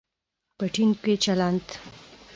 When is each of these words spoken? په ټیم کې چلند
په 0.57 0.65
ټیم 0.73 0.89
کې 1.03 1.13
چلند 1.23 1.65